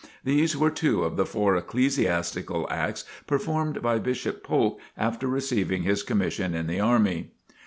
[0.23, 6.01] These were two of the four ecclesiastical acts performed by Bishop Polk after receiving his
[6.01, 7.29] commission in the army.